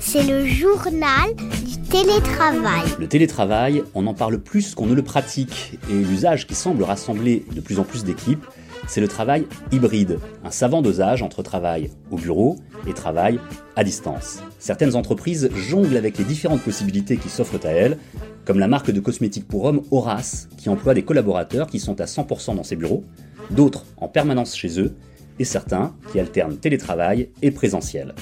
[0.00, 2.84] C'est le journal du télétravail.
[2.98, 7.44] Le télétravail, on en parle plus qu'on ne le pratique, et l'usage qui semble rassembler
[7.54, 8.44] de plus en plus d'équipes,
[8.86, 13.38] c'est le travail hybride, un savant dosage entre travail au bureau et travail
[13.76, 14.42] à distance.
[14.58, 17.98] Certaines entreprises jonglent avec les différentes possibilités qui s'offrent à elles,
[18.46, 22.06] comme la marque de cosmétiques pour hommes Horace, qui emploie des collaborateurs qui sont à
[22.06, 23.04] 100% dans ses bureaux,
[23.50, 24.96] d'autres en permanence chez eux,
[25.38, 28.14] et certains qui alternent télétravail et présentiel.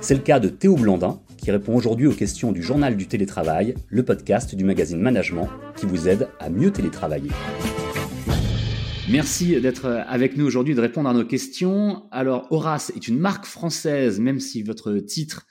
[0.00, 3.74] C'est le cas de Théo Blandin, qui répond aujourd'hui aux questions du Journal du télétravail,
[3.88, 7.30] le podcast du magazine Management qui vous aide à mieux télétravailler.
[9.10, 12.04] Merci d'être avec nous aujourd'hui, de répondre à nos questions.
[12.10, 15.46] Alors, Horace est une marque française, même si votre titre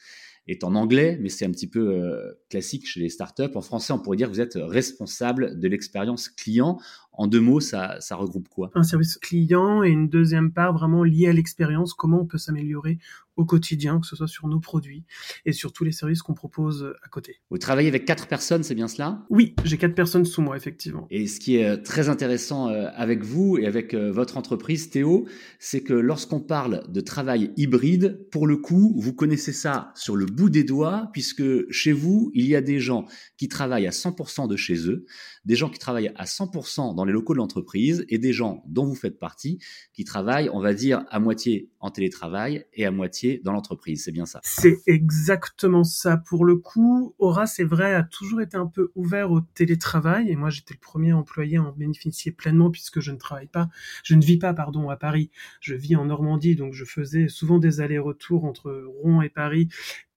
[0.47, 3.55] est en anglais, mais c'est un petit peu euh, classique chez les startups.
[3.55, 6.79] En français, on pourrait dire que vous êtes responsable de l'expérience client.
[7.13, 8.71] En deux mots, ça, ça regroupe quoi?
[8.75, 12.97] Un service client et une deuxième part vraiment liée à l'expérience, comment on peut s'améliorer
[13.35, 15.05] au quotidien, que ce soit sur nos produits
[15.45, 17.41] et sur tous les services qu'on propose à côté.
[17.49, 19.25] Vous travaillez avec quatre personnes, c'est bien cela?
[19.29, 21.07] Oui, j'ai quatre personnes sous moi, effectivement.
[21.09, 24.89] Et ce qui est euh, très intéressant euh, avec vous et avec euh, votre entreprise,
[24.89, 25.27] Théo,
[25.59, 30.25] c'est que lorsqu'on parle de travail hybride, pour le coup, vous connaissez ça sur le
[30.25, 33.05] bout des doigts, puisque chez vous, il y a des gens
[33.37, 35.05] qui travaillent à 100% de chez eux,
[35.45, 38.85] des gens qui travaillent à 100% dans les locaux de l'entreprise et des gens dont
[38.85, 39.59] vous faites partie
[39.93, 44.03] qui travaillent, on va dire, à moitié en télétravail et à moitié dans l'entreprise.
[44.03, 44.39] C'est bien ça.
[44.43, 46.17] C'est exactement ça.
[46.17, 50.35] Pour le coup, Aura, c'est vrai, a toujours été un peu ouvert au télétravail et
[50.35, 53.69] moi, j'étais le premier employé à en bénéficier pleinement puisque je ne travaille pas,
[54.03, 55.29] je ne vis pas, pardon, à Paris.
[55.59, 59.67] Je vis en Normandie, donc je faisais souvent des allers-retours entre Rouen et Paris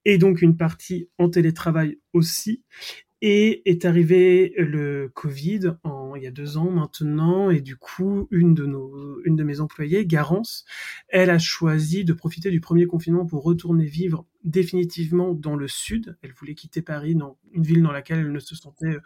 [0.05, 2.63] et donc une partie en télétravail aussi.
[3.21, 8.27] Et est arrivé le Covid en, il y a deux ans maintenant, et du coup,
[8.29, 10.65] une de nos, une de mes employées, Garance,
[11.07, 16.17] elle a choisi de profiter du premier confinement pour retourner vivre définitivement dans le sud.
[16.21, 18.97] Elle voulait quitter Paris, dans une ville dans laquelle elle ne se sentait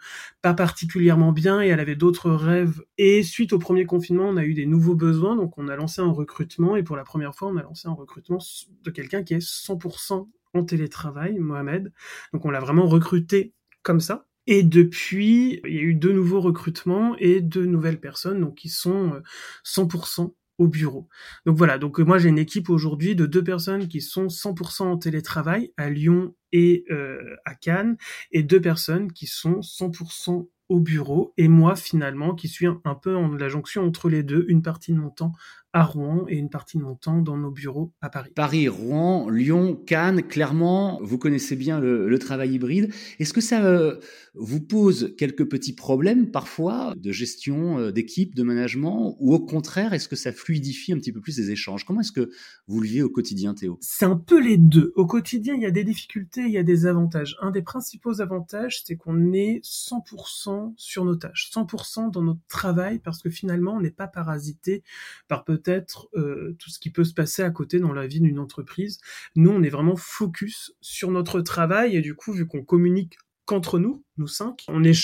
[0.42, 2.82] pas particulièrement bien et elle avait d'autres rêves.
[2.98, 6.00] Et suite au premier confinement, on a eu des nouveaux besoins, donc on a lancé
[6.00, 8.38] un recrutement et pour la première fois, on a lancé un recrutement
[8.84, 11.92] de quelqu'un qui est 100% en télétravail, Mohamed.
[12.32, 14.26] Donc on l'a vraiment recruté comme ça.
[14.46, 18.68] Et depuis, il y a eu deux nouveaux recrutements et deux nouvelles personnes, donc qui
[18.68, 19.22] sont
[19.64, 20.28] 100% euh,
[20.58, 21.08] au bureau.
[21.46, 24.98] Donc voilà, donc moi j'ai une équipe aujourd'hui de deux personnes qui sont 100% en
[24.98, 27.96] télétravail à Lyon et euh, à Cannes,
[28.30, 33.14] et deux personnes qui sont 100% au bureau, et moi finalement qui suis un, peu
[33.14, 35.32] en la jonction entre les deux, une partie de mon temps
[35.72, 38.30] à Rouen et une partie de mon temps dans nos bureaux à Paris.
[38.34, 42.92] Paris, Rouen, Lyon, Cannes, clairement, vous connaissez bien le, travail hybride.
[43.18, 43.98] Est-ce que ça euh,
[44.34, 49.92] vous pose quelques petits problèmes parfois de gestion euh, d'équipe, de management, ou au contraire,
[49.92, 51.84] est-ce que ça fluidifie un petit peu plus les échanges?
[51.84, 52.30] Comment est-ce que
[52.68, 53.78] vous le vivez au quotidien, Théo?
[53.80, 54.92] C'est un peu les deux.
[54.94, 57.36] Au quotidien, il y a des difficultés, il y a des avantages.
[57.40, 62.98] Un des principaux avantages, c'est qu'on est 100% sur nos tâches, 100% dans notre travail,
[62.98, 64.84] parce que finalement, on n'est pas parasité
[65.28, 68.20] par peut peut-être euh, tout ce qui peut se passer à côté dans la vie
[68.20, 69.00] d'une entreprise.
[69.36, 73.78] Nous, on est vraiment focus sur notre travail et du coup, vu qu'on communique qu'entre
[73.78, 75.00] nous, nous cinq, on est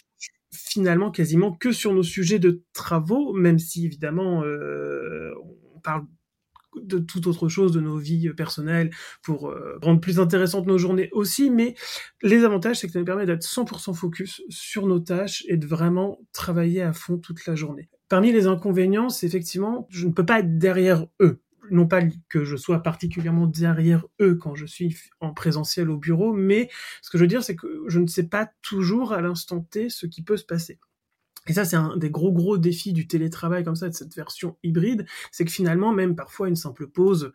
[0.52, 5.32] finalement quasiment que sur nos sujets de travaux, même si évidemment euh,
[5.74, 6.06] on parle
[6.76, 8.90] de toute autre chose de nos vies personnelles
[9.22, 11.74] pour euh, rendre plus intéressantes nos journées aussi, mais
[12.22, 15.66] les avantages, c'est que ça nous permet d'être 100% focus sur nos tâches et de
[15.66, 17.88] vraiment travailler à fond toute la journée.
[18.08, 21.40] Parmi les inconvénients, c'est effectivement, je ne peux pas être derrière eux.
[21.70, 26.32] Non pas que je sois particulièrement derrière eux quand je suis en présentiel au bureau,
[26.32, 26.70] mais
[27.02, 29.90] ce que je veux dire, c'est que je ne sais pas toujours à l'instant T
[29.90, 30.78] ce qui peut se passer.
[31.46, 34.56] Et ça, c'est un des gros gros défis du télétravail comme ça, de cette version
[34.62, 37.32] hybride, c'est que finalement, même parfois une simple pause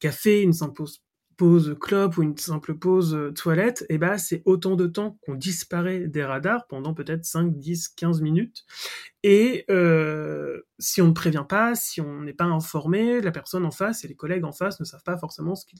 [0.00, 1.02] café, une simple pause
[1.36, 5.18] pause clope ou une simple pause euh, toilette, et eh ben c'est autant de temps
[5.22, 8.64] qu'on disparaît des radars pendant peut-être 5, 10, 15 minutes.
[9.22, 13.70] Et euh, si on ne prévient pas, si on n'est pas informé, la personne en
[13.70, 15.78] face et les collègues en face ne savent pas forcément ce qu'il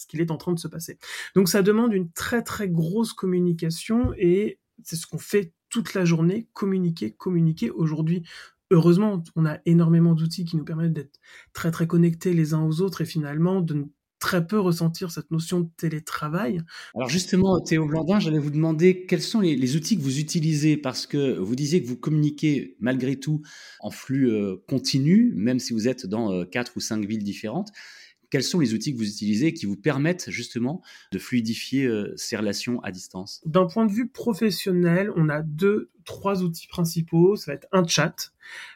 [0.00, 0.98] ce qu'il est en train de se passer.
[1.34, 6.04] Donc ça demande une très très grosse communication et c'est ce qu'on fait toute la
[6.04, 7.70] journée, communiquer, communiquer.
[7.70, 8.24] Aujourd'hui,
[8.70, 11.20] heureusement, on a énormément d'outils qui nous permettent d'être
[11.52, 13.84] très très connectés les uns aux autres et finalement de ne
[14.20, 16.60] très peu ressentir cette notion de télétravail.
[16.94, 20.76] Alors justement, Théo Blandin, j'allais vous demander quels sont les, outils que vous utilisez?
[20.76, 23.42] Parce que vous disiez que vous communiquez malgré tout
[23.80, 27.70] en flux euh, continu, même si vous êtes dans euh, quatre ou cinq villes différentes.
[28.30, 32.36] Quels sont les outils que vous utilisez qui vous permettent justement de fluidifier euh, ces
[32.36, 33.40] relations à distance?
[33.44, 37.36] D'un point de vue professionnel, on a deux trois outils principaux.
[37.36, 38.32] Ça va être un chat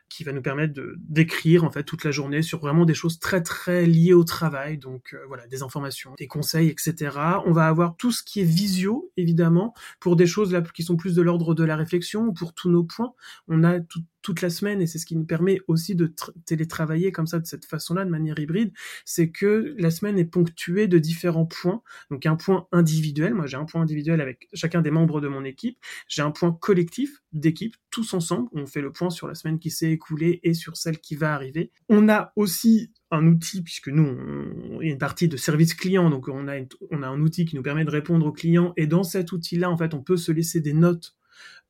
[0.09, 3.43] qui va nous permettre d'écrire en fait toute la journée sur vraiment des choses très
[3.43, 7.17] très liées au travail, donc euh, voilà des informations, des conseils, etc.
[7.47, 10.97] On va avoir tout ce qui est visio évidemment pour des choses là qui sont
[10.97, 13.12] plus de l'ordre de la réflexion ou pour tous nos points.
[13.49, 13.81] On a
[14.25, 16.12] toute la semaine et c'est ce qui nous permet aussi de
[16.47, 18.73] télétravailler comme ça de cette façon-là de manière hybride,
[19.05, 21.82] c'est que la semaine est ponctuée de différents points.
[22.11, 25.44] Donc un point individuel, moi j'ai un point individuel avec chacun des membres de mon
[25.44, 25.79] équipe,
[26.09, 29.70] j'ai un point collectif d'équipe tous ensemble, on fait le point sur la semaine qui
[29.70, 31.70] s'est écoulée et sur celle qui va arriver.
[31.88, 36.28] On a aussi un outil, puisque nous, on, a une partie de service client, donc
[36.28, 36.56] on a,
[36.90, 39.70] on a un outil qui nous permet de répondre aux clients, et dans cet outil-là,
[39.70, 41.16] en fait, on peut se laisser des notes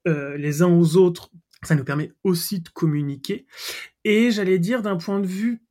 [0.08, 1.30] euh, les uns aux autres.
[1.62, 3.46] Ça nous permet aussi de communiquer.
[4.02, 5.62] Et j'allais dire d'un point de vue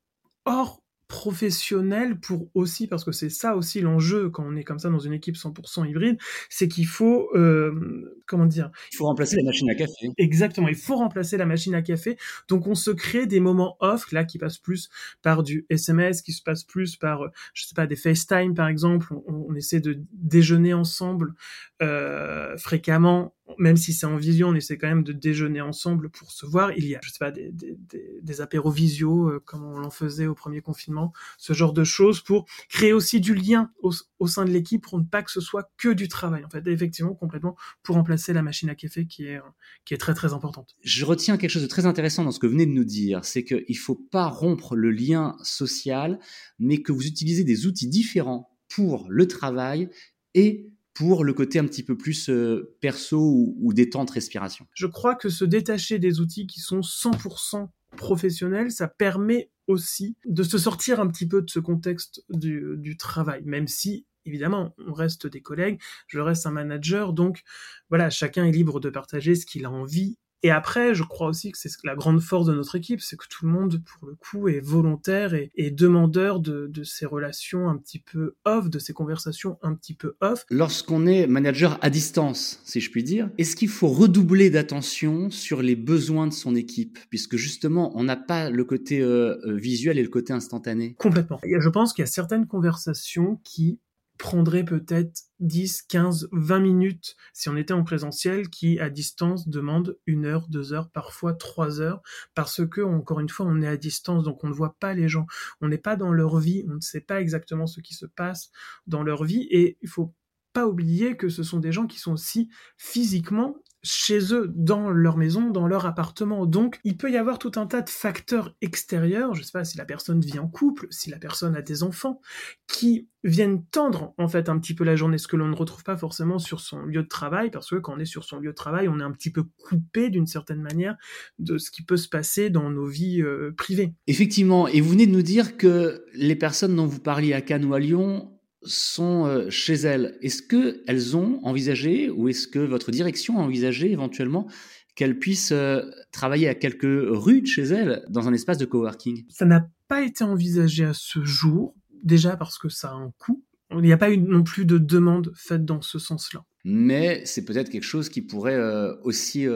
[0.46, 0.82] hors
[1.14, 4.98] professionnel pour aussi, parce que c'est ça aussi l'enjeu quand on est comme ça dans
[4.98, 6.18] une équipe 100% hybride,
[6.50, 10.10] c'est qu'il faut, euh, comment dire Il faut remplacer la machine à café.
[10.18, 12.18] Exactement, il faut remplacer la machine à café.
[12.48, 14.90] Donc on se crée des moments off, là, qui passent plus
[15.22, 19.14] par du SMS, qui se passent plus par, je sais pas, des FaceTime par exemple.
[19.28, 21.36] On, on essaie de déjeuner ensemble
[21.84, 26.32] euh, fréquemment même si c'est en vision, on essaie quand même de déjeuner ensemble pour
[26.32, 26.72] se voir.
[26.78, 30.28] Il y a, je sais pas, des, des, apéros visio, euh, comme on l'en faisait
[30.28, 33.92] au premier confinement, ce genre de choses pour créer aussi du lien au,
[34.28, 36.46] sein de l'équipe pour ne pas que ce soit que du travail.
[36.46, 39.40] En fait, effectivement, complètement pour remplacer la machine à café qui est,
[39.86, 40.76] qui est très très importante.
[40.84, 43.26] Je retiens quelque chose de très intéressant dans ce que vous venez de nous dire,
[43.26, 46.20] c'est qu'il faut pas rompre le lien social,
[46.60, 49.90] mais que vous utilisez des outils différents pour le travail
[50.34, 54.68] et pour le côté un petit peu plus euh, perso ou, détente respiration.
[54.74, 60.44] Je crois que se détacher des outils qui sont 100% professionnels, ça permet aussi de
[60.44, 65.28] se sortir un petit peu de ce contexte du travail, même si évidemment, on reste
[65.28, 67.44] des collègues, je reste un manager, donc
[67.90, 71.52] voilà, chacun est libre de partager ce qu'il a envie et après, je crois aussi
[71.54, 74.16] que c'est la grande force de notre équipe, c'est que tout le monde, pour le
[74.16, 78.78] coup, est volontaire et, et demandeur de, de, ces relations un petit peu off, de
[78.78, 80.46] ces conversations un petit peu off.
[80.50, 85.62] Lorsqu'on est manager à distance, si je puis dire, est-ce qu'il faut redoubler d'attention sur
[85.62, 89.98] les besoins de son équipe, puisque justement, on n'a pas le côté euh, euh visuel
[89.98, 91.40] et le côté instantané Complètement.
[91.44, 93.80] Je pense qu'il y a certaines conversations qui
[94.18, 99.98] prendrait peut-être 10, 15, 20 minutes si on était en présentiel qui à distance demande
[100.06, 102.02] une heure, deux heures, parfois trois heures
[102.36, 105.08] parce que encore une fois on est à distance donc on ne voit pas les
[105.08, 105.26] gens,
[105.62, 108.52] on n'est pas dans leur vie, on ne sait pas exactement ce qui se passe
[108.88, 110.14] dans leur vie et il faut
[110.54, 115.18] pas oublier que ce sont des gens qui sont aussi physiquement chez eux, dans leur
[115.18, 116.46] maison, dans leur appartement.
[116.46, 119.78] Donc, il peut y avoir tout un tas de facteurs extérieurs, je sais pas si
[119.78, 122.22] la personne vit en couple, si la personne a des enfants,
[122.68, 125.84] qui viennent tendre, en fait, un petit peu la journée, ce que l'on ne retrouve
[125.84, 128.52] pas forcément sur son lieu de travail, parce que quand on est sur son lieu
[128.52, 130.96] de travail, on est un petit peu coupé, d'une certaine manière,
[131.40, 133.94] de ce qui peut se passer dans nos vies euh, privées.
[134.08, 137.66] Effectivement, et vous venez de nous dire que les personnes dont vous parliez à Cannes
[137.66, 138.33] ou à Lyon
[138.66, 140.18] sont euh, chez elles.
[140.22, 144.48] Est-ce qu'elles ont envisagé ou est-ce que votre direction a envisagé éventuellement
[144.96, 145.82] qu'elles puissent euh,
[146.12, 149.26] travailler à quelques rues de chez elles dans un espace de coworking?
[149.30, 153.44] Ça n'a pas été envisagé à ce jour, déjà parce que ça a un coût.
[153.72, 156.46] Il n'y a pas eu non plus de demande faite dans ce sens-là.
[156.64, 159.48] Mais c'est peut-être quelque chose qui pourrait euh, aussi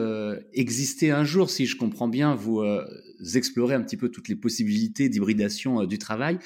[0.52, 2.62] exister un jour, si je comprends bien, vous
[3.34, 6.38] explorez un petit peu toutes les possibilités d'hybridation du travail.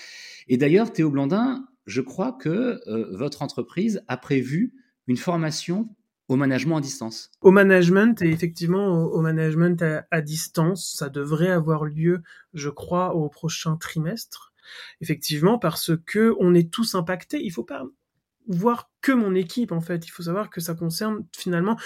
[0.48, 4.74] Et d'ailleurs, Théo Blandin, je crois que euh, votre entreprise a prévu
[5.06, 5.88] une formation
[6.28, 7.30] au management à distance.
[7.40, 12.22] Au management et effectivement au, management à, distance, ça devrait avoir lieu,
[12.54, 14.52] je crois, au prochain trimestre.
[15.00, 17.44] Effectivement, parce que on est tous impactés.
[17.44, 17.84] Il faut pas
[18.46, 20.06] voir que mon équipe en fait.
[20.06, 21.76] Il faut savoir que ça concerne finalement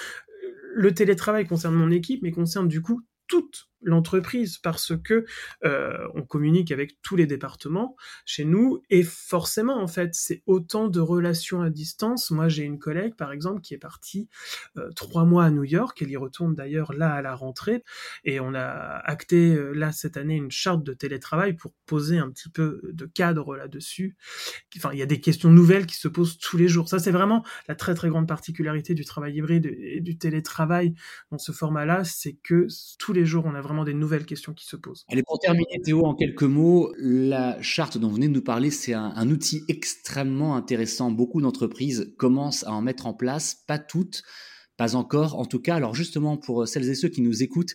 [0.76, 5.25] le télétravail concerne mon équipe, mais concerne du coup toute l'entreprise parce que
[5.64, 10.88] euh, on communique avec tous les départements chez nous et forcément en fait c'est autant
[10.88, 12.31] de relations à distance.
[12.31, 14.28] Moi j'ai une collègue par exemple qui est partie
[14.76, 17.83] euh, trois mois à New York, elle y retourne d'ailleurs là à la rentrée
[18.25, 18.61] et on a
[19.05, 23.07] acté euh, là cette année une charte de télétravail pour poser un petit peu de
[23.07, 24.16] cadre là-dessus.
[24.76, 26.88] Enfin il y a des questions nouvelles qui se posent tous les jours.
[26.88, 30.95] Ça c'est vraiment la très très grande particularité du travail hybride et du télétravail
[31.31, 32.66] dans ce format-là, c'est que
[32.99, 35.04] tous les jours on a vraiment des nouvelles questions qui se posent.
[35.09, 38.71] Allez, pour terminer, Théo, en quelques mots, la charte dont vous venez de nous parler,
[38.71, 41.11] c'est un, outil extrêmement intéressant.
[41.11, 44.23] Beaucoup d'entreprises commencent à en mettre en place, pas toutes,
[44.76, 45.76] pas encore, en tout cas.
[45.76, 47.75] Alors justement, pour celles et ceux qui nous écoutent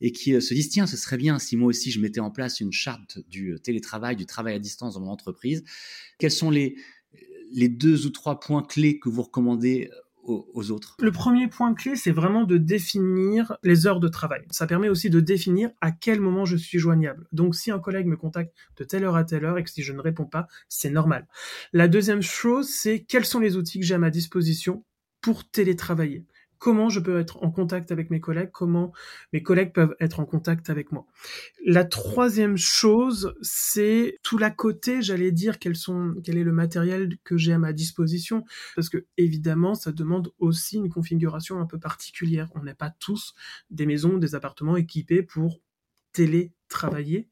[0.00, 2.30] et qui euh, se disent, tiens, ce serait bien si moi aussi je mettais en
[2.30, 5.64] place une charte du télétravail, du travail à distance dans mon entreprise,
[6.18, 6.76] quels sont les,
[7.52, 9.90] les deux ou trois points clés que vous recommandez
[11.00, 14.42] Le premier point clé, c'est vraiment de définir les heures de travail.
[14.50, 17.26] Ça permet aussi de définir à quel moment je suis joignable.
[17.32, 19.82] Donc si un collègue me contacte de telle heure à telle heure et que si
[19.82, 21.26] je ne réponds pas, c'est normal.
[21.72, 24.84] La deuxième chose, c'est quels sont les outils que j'ai à ma disposition
[25.20, 26.24] pour télétravailler
[26.62, 28.92] comment je peux être en contact avec mes collègues, comment
[29.32, 31.06] mes collègues peuvent être en contact avec moi.
[31.66, 37.52] La troisième chose, c'est tout l'à côté, j'allais dire, quel est le matériel que j'ai
[37.52, 38.44] à ma disposition,
[38.76, 42.48] parce que évidemment, ça demande aussi une configuration un peu particulière.
[42.54, 43.34] On n'est pas tous
[43.70, 45.60] des maisons, des appartements équipés pour
[46.72, 47.28] télétravailler,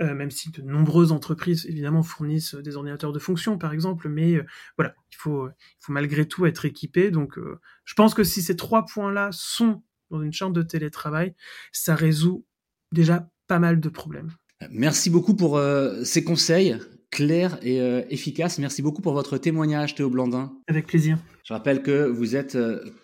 [0.00, 4.34] euh, même si de nombreuses entreprises évidemment fournissent des ordinateurs de fonction par exemple, mais
[4.34, 4.44] euh,
[4.76, 5.48] voilà, il faut,
[5.88, 7.10] malgré tout être équipé.
[7.10, 11.34] Donc euh, je pense que si ces trois points-là sont dans une chambre de télétravail,
[11.72, 12.44] ça résout
[12.92, 14.30] déjà pas mal de problèmes.
[14.70, 15.60] Merci beaucoup pour
[16.04, 16.78] ces conseils
[17.12, 17.78] clairs et
[18.10, 18.58] efficaces.
[18.58, 20.52] Merci beaucoup pour votre témoignage, Théo Blandin.
[20.66, 21.18] Avec plaisir.
[21.44, 22.58] Je rappelle que vous êtes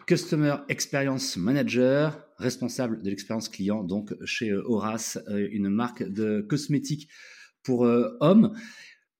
[0.06, 6.40] Customer Experience Manager responsable de l'expérience client, donc chez euh, Horace, euh, une marque de
[6.40, 7.08] cosmétiques
[7.62, 8.54] pour euh, hommes.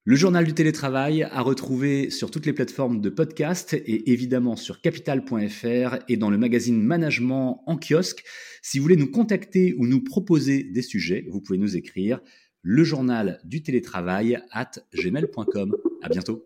[0.05, 4.81] Le journal du télétravail à retrouver sur toutes les plateformes de podcast et évidemment sur
[4.81, 8.25] capital.fr et dans le magazine Management en kiosque.
[8.63, 12.21] Si vous voulez nous contacter ou nous proposer des sujets, vous pouvez nous écrire
[12.63, 15.77] le journal du télétravail at gmail.com.
[16.03, 16.45] À bientôt.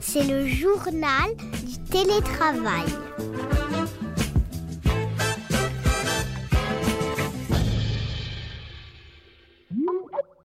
[0.00, 1.36] C'est le journal
[1.66, 2.86] du télétravail.